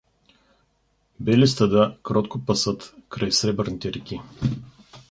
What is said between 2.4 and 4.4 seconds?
пасат край сребърните реки.